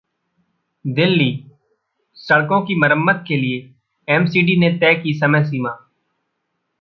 [0.85, 1.29] दिल्ली:
[2.17, 5.69] सड़कों की मरम्मत के लिए एमसीडी ने तय की समय सीमा